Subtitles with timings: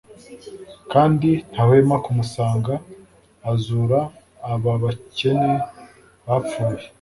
[0.91, 2.73] Kandi ntahwema kumusanga
[3.51, 3.99] azura
[4.53, 5.53] aba bakene
[6.27, 6.83] bapfuye